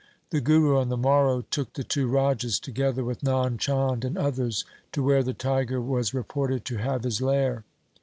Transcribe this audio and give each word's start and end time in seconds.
The 0.31 0.41
Guru 0.41 0.79
on 0.79 0.89
the 0.89 0.97
morrow 0.97 1.43
took 1.51 1.73
the 1.73 1.83
two 1.83 2.07
Rajas, 2.07 2.59
together 2.59 3.03
with 3.03 3.21
Nand 3.21 3.59
Chand 3.59 4.03
and 4.03 4.17
others, 4.17 4.65
to 4.93 5.03
where 5.03 5.21
the 5.21 5.35
tiger 5.35 5.79
was 5.79 6.11
reported 6.11 6.65
to 6.65 6.77
have 6.77 7.03
his 7.03 7.21
lair. 7.21 7.65